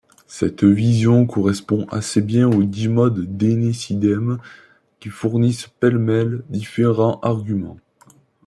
Cette 0.25 0.63
vision 0.63 1.27
correspond 1.27 1.85
assez 1.91 2.21
bien 2.23 2.49
aux 2.51 2.63
dix 2.63 2.87
modes 2.87 3.37
d'Énésidème, 3.37 4.39
qui 4.99 5.09
fournissent 5.09 5.67
pêle-mêle 5.79 6.41
différents 6.49 7.19
arguments. 7.21 7.77